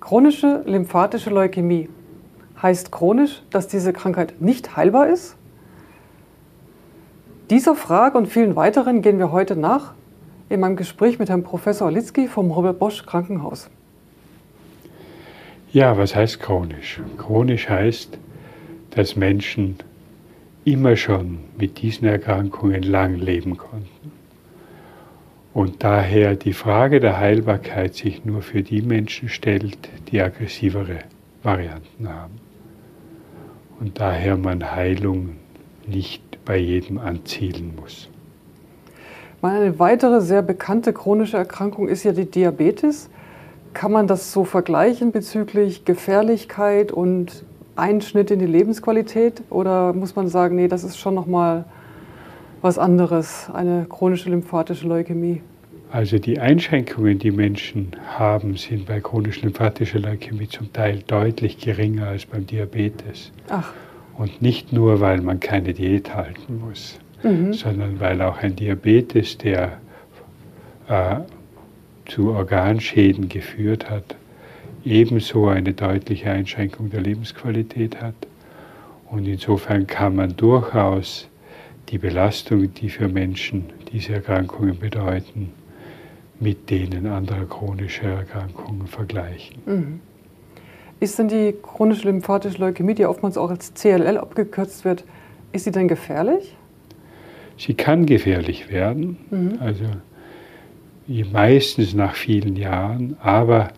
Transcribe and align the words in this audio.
Chronische 0.00 0.62
lymphatische 0.64 1.28
Leukämie. 1.30 1.88
Heißt 2.60 2.90
chronisch, 2.90 3.42
dass 3.50 3.68
diese 3.68 3.92
Krankheit 3.92 4.40
nicht 4.40 4.76
heilbar 4.76 5.08
ist? 5.08 5.36
Dieser 7.50 7.74
Frage 7.74 8.16
und 8.16 8.26
vielen 8.26 8.56
weiteren 8.56 9.02
gehen 9.02 9.18
wir 9.18 9.30
heute 9.30 9.56
nach 9.56 9.92
in 10.48 10.60
meinem 10.60 10.76
Gespräch 10.76 11.18
mit 11.18 11.28
Herrn 11.28 11.42
Professor 11.42 11.86
Olitzky 11.86 12.28
vom 12.28 12.50
Robert 12.50 12.78
Bosch 12.78 13.04
Krankenhaus. 13.04 13.70
Ja, 15.72 15.96
was 15.96 16.16
heißt 16.16 16.40
chronisch? 16.40 17.00
Chronisch 17.18 17.68
heißt, 17.68 18.18
dass 18.90 19.16
Menschen 19.16 19.76
immer 20.64 20.96
schon 20.96 21.38
mit 21.58 21.80
diesen 21.82 22.08
Erkrankungen 22.08 22.82
lang 22.82 23.14
leben 23.16 23.56
konnten. 23.56 24.12
Und 25.52 25.82
daher 25.82 26.36
die 26.36 26.52
Frage 26.52 27.00
der 27.00 27.18
Heilbarkeit 27.18 27.94
sich 27.94 28.24
nur 28.24 28.42
für 28.42 28.62
die 28.62 28.82
Menschen 28.82 29.28
stellt, 29.28 29.78
die 30.10 30.20
aggressivere 30.20 31.00
Varianten 31.42 32.08
haben. 32.08 32.34
Und 33.80 33.98
daher 33.98 34.36
man 34.36 34.72
Heilung 34.72 35.36
nicht 35.86 36.44
bei 36.44 36.56
jedem 36.56 36.98
anzielen 36.98 37.74
muss. 37.80 38.08
Eine 39.42 39.78
weitere 39.78 40.20
sehr 40.20 40.42
bekannte 40.42 40.92
chronische 40.92 41.38
Erkrankung 41.38 41.88
ist 41.88 42.04
ja 42.04 42.12
die 42.12 42.30
Diabetes. 42.30 43.08
Kann 43.72 43.90
man 43.90 44.06
das 44.06 44.32
so 44.32 44.44
vergleichen 44.44 45.12
bezüglich 45.12 45.84
Gefährlichkeit 45.84 46.92
und 46.92 47.44
Einschnitt 47.74 48.30
in 48.30 48.38
die 48.38 48.46
Lebensqualität? 48.46 49.42
Oder 49.48 49.94
muss 49.94 50.14
man 50.14 50.28
sagen, 50.28 50.56
nee, 50.56 50.68
das 50.68 50.84
ist 50.84 50.98
schon 50.98 51.14
nochmal 51.14 51.64
was 52.62 52.78
anderes, 52.78 53.50
eine 53.52 53.86
chronische 53.88 54.30
lymphatische 54.30 54.86
Leukämie? 54.86 55.42
Also 55.90 56.18
die 56.18 56.38
Einschränkungen, 56.38 57.18
die 57.18 57.32
Menschen 57.32 57.96
haben, 58.16 58.56
sind 58.56 58.86
bei 58.86 59.00
chronisch 59.00 59.42
lymphatischer 59.42 59.98
Leukämie 59.98 60.48
zum 60.48 60.72
Teil 60.72 61.02
deutlich 61.06 61.58
geringer 61.58 62.08
als 62.08 62.26
beim 62.26 62.46
Diabetes. 62.46 63.32
Ach. 63.48 63.72
Und 64.16 64.40
nicht 64.40 64.72
nur, 64.72 65.00
weil 65.00 65.20
man 65.20 65.40
keine 65.40 65.72
Diät 65.72 66.14
halten 66.14 66.60
muss, 66.60 66.98
mhm. 67.24 67.52
sondern 67.54 67.98
weil 67.98 68.22
auch 68.22 68.38
ein 68.38 68.54
Diabetes, 68.54 69.38
der 69.38 69.78
äh, 70.88 71.16
zu 72.06 72.30
Organschäden 72.30 73.28
geführt 73.28 73.90
hat, 73.90 74.14
ebenso 74.84 75.48
eine 75.48 75.72
deutliche 75.72 76.30
Einschränkung 76.30 76.90
der 76.90 77.00
Lebensqualität 77.00 78.00
hat. 78.00 78.14
Und 79.10 79.26
insofern 79.26 79.88
kann 79.88 80.14
man 80.14 80.36
durchaus 80.36 81.29
die 81.90 81.98
Belastung, 81.98 82.72
die 82.74 82.88
für 82.88 83.08
Menschen 83.08 83.66
diese 83.92 84.14
Erkrankungen 84.14 84.78
bedeuten, 84.78 85.52
mit 86.38 86.70
denen 86.70 87.06
anderer 87.06 87.46
chronischer 87.46 88.08
Erkrankungen 88.08 88.86
vergleichen. 88.86 89.56
Mhm. 89.66 90.00
Ist 91.00 91.18
denn 91.18 91.28
die 91.28 91.54
chronische 91.62 92.08
lymphatische 92.08 92.58
Leukämie, 92.58 92.94
die 92.94 93.06
oftmals 93.06 93.36
auch 93.36 93.50
als 93.50 93.74
CLL 93.74 94.18
abgekürzt 94.18 94.84
wird, 94.84 95.04
ist 95.52 95.64
sie 95.64 95.72
denn 95.72 95.88
gefährlich? 95.88 96.56
Sie 97.56 97.74
kann 97.74 98.06
gefährlich 98.06 98.70
werden, 98.70 99.18
mhm. 99.30 99.58
also 99.60 99.84
meistens 101.32 101.92
nach 101.94 102.14
vielen 102.14 102.56
Jahren, 102.56 103.16
aber 103.20 103.68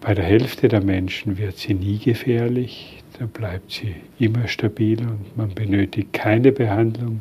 bei 0.00 0.14
der 0.14 0.24
Hälfte 0.24 0.68
der 0.68 0.82
Menschen 0.82 1.38
wird 1.38 1.56
sie 1.56 1.74
nie 1.74 1.98
gefährlich, 1.98 3.02
da 3.18 3.26
bleibt 3.26 3.70
sie 3.70 3.94
immer 4.18 4.48
stabil 4.48 5.00
und 5.00 5.36
man 5.36 5.54
benötigt 5.54 6.12
keine 6.12 6.50
Behandlung. 6.50 7.20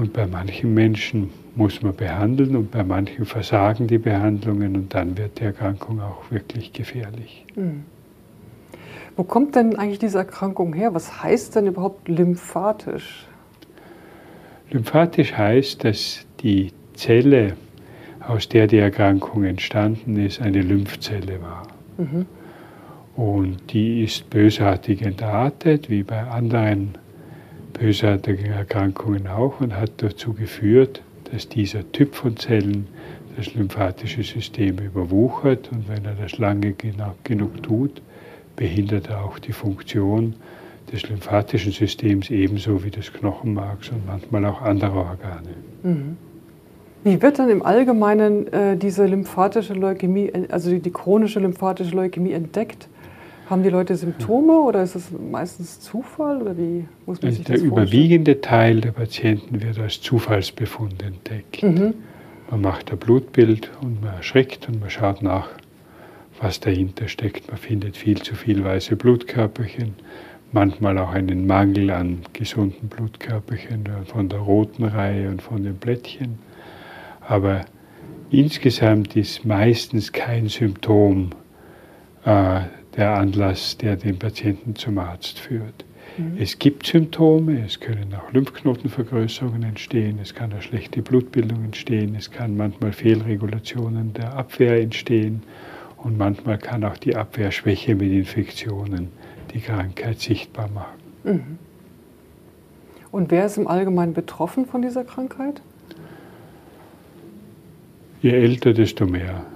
Und 0.00 0.14
bei 0.14 0.26
manchen 0.26 0.72
Menschen 0.72 1.28
muss 1.56 1.82
man 1.82 1.94
behandeln 1.94 2.56
und 2.56 2.70
bei 2.70 2.82
manchen 2.82 3.26
versagen 3.26 3.86
die 3.86 3.98
Behandlungen 3.98 4.74
und 4.74 4.94
dann 4.94 5.18
wird 5.18 5.38
die 5.38 5.44
Erkrankung 5.44 6.00
auch 6.00 6.30
wirklich 6.30 6.72
gefährlich. 6.72 7.44
Mhm. 7.54 7.84
Wo 9.14 9.24
kommt 9.24 9.56
denn 9.56 9.76
eigentlich 9.76 9.98
diese 9.98 10.16
Erkrankung 10.16 10.72
her? 10.72 10.94
Was 10.94 11.22
heißt 11.22 11.54
denn 11.54 11.66
überhaupt 11.66 12.08
lymphatisch? 12.08 13.26
Lymphatisch 14.70 15.34
heißt, 15.34 15.84
dass 15.84 16.24
die 16.42 16.72
Zelle, 16.94 17.52
aus 18.26 18.48
der 18.48 18.68
die 18.68 18.78
Erkrankung 18.78 19.44
entstanden 19.44 20.16
ist, 20.16 20.40
eine 20.40 20.62
Lymphzelle 20.62 21.42
war. 21.42 21.66
Mhm. 21.98 22.24
Und 23.16 23.70
die 23.74 24.02
ist 24.04 24.30
bösartig 24.30 25.02
entartet, 25.02 25.90
wie 25.90 26.04
bei 26.04 26.22
anderen 26.22 26.94
bösartigen 27.80 28.52
Erkrankungen 28.52 29.26
auch, 29.26 29.60
und 29.60 29.74
hat 29.74 29.92
dazu 29.96 30.34
geführt, 30.34 31.02
dass 31.32 31.48
dieser 31.48 31.90
Typ 31.92 32.14
von 32.14 32.36
Zellen 32.36 32.86
das 33.36 33.54
lymphatische 33.54 34.22
System 34.22 34.78
überwuchert 34.78 35.70
und 35.72 35.88
wenn 35.88 36.04
er 36.04 36.14
das 36.14 36.38
lange 36.38 36.74
genug 37.24 37.62
tut, 37.62 38.02
behindert 38.56 39.08
er 39.08 39.24
auch 39.24 39.38
die 39.38 39.52
Funktion 39.52 40.34
des 40.92 41.08
lymphatischen 41.08 41.72
Systems 41.72 42.30
ebenso 42.30 42.84
wie 42.84 42.90
des 42.90 43.12
Knochenmarks 43.12 43.90
und 43.90 44.06
manchmal 44.06 44.44
auch 44.44 44.60
anderer 44.60 44.96
Organe. 44.96 45.54
Mhm. 45.82 46.16
Wie 47.02 47.22
wird 47.22 47.38
dann 47.38 47.48
im 47.48 47.62
Allgemeinen 47.62 48.52
äh, 48.52 48.76
diese 48.76 49.06
lymphatische 49.06 49.72
Leukämie, 49.72 50.30
also 50.50 50.70
die, 50.70 50.80
die, 50.80 50.90
chronische 50.90 51.40
lymphatische 51.40 51.96
Leukämie 51.96 52.32
entdeckt? 52.32 52.88
Haben 53.50 53.64
die 53.64 53.68
Leute 53.68 53.96
Symptome 53.96 54.60
oder 54.60 54.84
ist 54.84 54.94
es 54.94 55.10
meistens 55.10 55.80
Zufall 55.80 56.40
oder 56.40 56.56
wie 56.56 56.84
muss 57.04 57.20
man 57.20 57.32
sich 57.32 57.44
der 57.44 57.56
das? 57.56 57.62
Der 57.62 57.72
überwiegende 57.72 58.40
Teil 58.40 58.80
der 58.80 58.92
Patienten 58.92 59.60
wird 59.60 59.76
als 59.80 60.00
Zufallsbefund 60.00 61.02
entdeckt. 61.02 61.64
Mhm. 61.64 61.94
Man 62.48 62.60
macht 62.60 62.92
ein 62.92 62.98
Blutbild 62.98 63.72
und 63.82 64.04
man 64.04 64.14
erschrickt 64.14 64.68
und 64.68 64.78
man 64.78 64.88
schaut 64.88 65.20
nach, 65.22 65.48
was 66.40 66.60
dahinter 66.60 67.08
steckt. 67.08 67.48
Man 67.48 67.56
findet 67.56 67.96
viel 67.96 68.22
zu 68.22 68.36
viel 68.36 68.62
weiße 68.62 68.94
Blutkörperchen, 68.94 69.94
manchmal 70.52 70.96
auch 70.98 71.10
einen 71.10 71.48
Mangel 71.48 71.90
an 71.90 72.20
gesunden 72.32 72.88
Blutkörperchen 72.88 73.82
von 74.06 74.28
der 74.28 74.38
roten 74.38 74.84
Reihe 74.84 75.28
und 75.28 75.42
von 75.42 75.64
den 75.64 75.74
Blättchen. 75.74 76.38
Aber 77.26 77.62
insgesamt 78.30 79.16
ist 79.16 79.44
meistens 79.44 80.12
kein 80.12 80.46
Symptom 80.46 81.30
äh, 82.24 82.60
der 83.00 83.14
Anlass, 83.14 83.78
der 83.78 83.96
den 83.96 84.18
Patienten 84.18 84.76
zum 84.76 84.98
Arzt 84.98 85.38
führt. 85.38 85.86
Mhm. 86.18 86.36
Es 86.38 86.58
gibt 86.58 86.86
Symptome, 86.86 87.64
es 87.64 87.80
können 87.80 88.14
auch 88.14 88.30
Lymphknotenvergrößerungen 88.32 89.62
entstehen, 89.62 90.18
es 90.20 90.34
kann 90.34 90.52
eine 90.52 90.60
schlechte 90.60 91.00
Blutbildung 91.00 91.64
entstehen, 91.64 92.14
es 92.14 92.30
kann 92.30 92.58
manchmal 92.58 92.92
Fehlregulationen 92.92 94.12
der 94.12 94.34
Abwehr 94.34 94.82
entstehen 94.82 95.42
und 95.96 96.18
manchmal 96.18 96.58
kann 96.58 96.84
auch 96.84 96.98
die 96.98 97.16
Abwehrschwäche 97.16 97.94
mit 97.94 98.12
Infektionen 98.12 99.08
die 99.54 99.60
Krankheit 99.60 100.20
sichtbar 100.20 100.68
machen. 100.68 101.00
Mhm. 101.24 101.58
Und 103.10 103.30
wer 103.30 103.46
ist 103.46 103.56
im 103.56 103.66
Allgemeinen 103.66 104.12
betroffen 104.12 104.66
von 104.66 104.82
dieser 104.82 105.04
Krankheit? 105.04 105.62
Je 108.20 108.32
älter, 108.32 108.74
desto 108.74 109.06
mehr. 109.06 109.46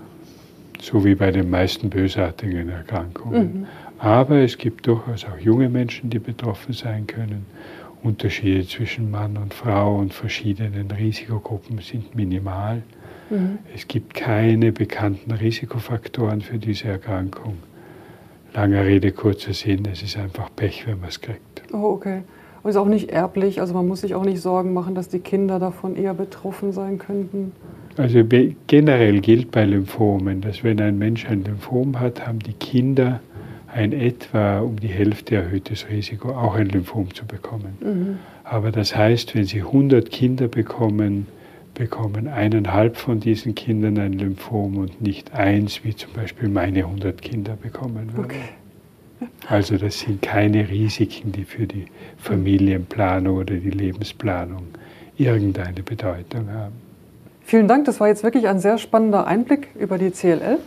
So 0.80 1.04
wie 1.04 1.14
bei 1.14 1.30
den 1.30 1.50
meisten 1.50 1.90
bösartigen 1.90 2.68
Erkrankungen. 2.68 3.60
Mhm. 3.60 3.66
Aber 3.98 4.38
es 4.38 4.58
gibt 4.58 4.86
durchaus 4.86 5.24
auch 5.24 5.38
junge 5.38 5.68
Menschen, 5.68 6.10
die 6.10 6.18
betroffen 6.18 6.72
sein 6.72 7.06
können. 7.06 7.46
Unterschiede 8.02 8.66
zwischen 8.66 9.10
Mann 9.10 9.38
und 9.38 9.54
Frau 9.54 9.96
und 9.96 10.12
verschiedenen 10.12 10.90
Risikogruppen 10.90 11.78
sind 11.78 12.14
minimal. 12.14 12.82
Mhm. 13.30 13.58
Es 13.74 13.88
gibt 13.88 14.14
keine 14.14 14.72
bekannten 14.72 15.30
Risikofaktoren 15.30 16.42
für 16.42 16.58
diese 16.58 16.88
Erkrankung. 16.88 17.56
Langer 18.52 18.84
Rede, 18.84 19.10
kurzer 19.10 19.54
Sinn, 19.54 19.88
es 19.90 20.02
ist 20.02 20.18
einfach 20.18 20.50
Pech, 20.54 20.86
wenn 20.86 21.00
man 21.00 21.08
es 21.08 21.20
kriegt. 21.20 21.62
Oh, 21.72 21.94
okay. 21.94 22.22
Und 22.62 22.70
ist 22.70 22.76
auch 22.76 22.86
nicht 22.86 23.10
erblich, 23.10 23.60
also 23.60 23.74
man 23.74 23.88
muss 23.88 24.02
sich 24.02 24.14
auch 24.14 24.24
nicht 24.24 24.40
Sorgen 24.40 24.72
machen, 24.72 24.94
dass 24.94 25.08
die 25.08 25.18
Kinder 25.18 25.58
davon 25.58 25.96
eher 25.96 26.14
betroffen 26.14 26.72
sein 26.72 26.98
könnten. 26.98 27.52
Also 27.96 28.24
generell 28.66 29.20
gilt 29.20 29.50
bei 29.50 29.64
Lymphomen, 29.64 30.40
dass 30.40 30.64
wenn 30.64 30.80
ein 30.80 30.98
Mensch 30.98 31.26
ein 31.26 31.44
Lymphom 31.44 32.00
hat, 32.00 32.26
haben 32.26 32.40
die 32.40 32.54
Kinder 32.54 33.20
ein 33.72 33.92
etwa 33.92 34.60
um 34.60 34.78
die 34.78 34.88
Hälfte 34.88 35.36
erhöhtes 35.36 35.88
Risiko, 35.88 36.30
auch 36.30 36.54
ein 36.54 36.68
Lymphom 36.68 37.12
zu 37.14 37.24
bekommen. 37.26 37.78
Mhm. 37.80 38.18
Aber 38.44 38.72
das 38.72 38.96
heißt, 38.96 39.34
wenn 39.34 39.44
Sie 39.44 39.60
100 39.60 40.10
Kinder 40.10 40.48
bekommen, 40.48 41.26
bekommen 41.74 42.28
eineinhalb 42.28 42.96
von 42.96 43.20
diesen 43.20 43.54
Kindern 43.54 43.98
ein 43.98 44.12
Lymphom 44.12 44.76
und 44.76 45.00
nicht 45.00 45.34
eins, 45.34 45.84
wie 45.84 45.94
zum 45.94 46.12
Beispiel 46.12 46.48
meine 46.48 46.80
100 46.80 47.20
Kinder 47.20 47.56
bekommen 47.60 48.12
würden. 48.12 48.24
Okay. 48.24 49.28
Also 49.48 49.76
das 49.76 50.00
sind 50.00 50.22
keine 50.22 50.68
Risiken, 50.68 51.32
die 51.32 51.44
für 51.44 51.66
die 51.66 51.86
Familienplanung 52.18 53.38
oder 53.38 53.54
die 53.54 53.70
Lebensplanung 53.70 54.66
irgendeine 55.16 55.82
Bedeutung 55.82 56.48
haben. 56.50 56.74
Vielen 57.44 57.68
Dank, 57.68 57.84
das 57.84 58.00
war 58.00 58.08
jetzt 58.08 58.22
wirklich 58.22 58.48
ein 58.48 58.58
sehr 58.58 58.78
spannender 58.78 59.26
Einblick 59.26 59.68
über 59.78 59.98
die 59.98 60.10
CLL, 60.10 60.58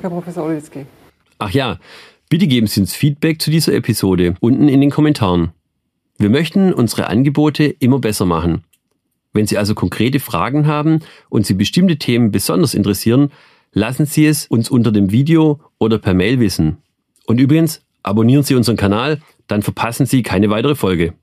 Herr 0.00 0.10
Professor 0.10 0.44
Olitzky. 0.44 0.86
Ach 1.38 1.50
ja, 1.50 1.78
bitte 2.28 2.46
geben 2.46 2.66
Sie 2.66 2.80
uns 2.80 2.94
Feedback 2.94 3.40
zu 3.40 3.50
dieser 3.50 3.72
Episode 3.72 4.34
unten 4.40 4.68
in 4.68 4.80
den 4.80 4.90
Kommentaren. 4.90 5.52
Wir 6.18 6.30
möchten 6.30 6.72
unsere 6.72 7.08
Angebote 7.08 7.64
immer 7.64 7.98
besser 7.98 8.26
machen. 8.26 8.64
Wenn 9.32 9.46
Sie 9.46 9.56
also 9.56 9.74
konkrete 9.74 10.20
Fragen 10.20 10.66
haben 10.66 11.00
und 11.30 11.46
Sie 11.46 11.54
bestimmte 11.54 11.96
Themen 11.96 12.30
besonders 12.30 12.74
interessieren, 12.74 13.30
Lassen 13.74 14.04
Sie 14.04 14.26
es 14.26 14.46
uns 14.46 14.68
unter 14.68 14.92
dem 14.92 15.12
Video 15.12 15.58
oder 15.78 15.98
per 15.98 16.12
Mail 16.12 16.40
wissen. 16.40 16.76
Und 17.26 17.40
übrigens, 17.40 17.82
abonnieren 18.02 18.42
Sie 18.42 18.54
unseren 18.54 18.76
Kanal, 18.76 19.20
dann 19.46 19.62
verpassen 19.62 20.04
Sie 20.04 20.22
keine 20.22 20.50
weitere 20.50 20.74
Folge. 20.74 21.14